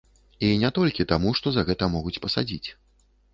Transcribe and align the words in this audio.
І 0.45 0.47
не 0.61 0.71
толькі 0.77 1.07
таму, 1.11 1.33
што 1.41 1.53
за 1.59 1.65
гэта 1.69 1.91
могуць 1.97 2.15
пасадзіць. 2.25 2.69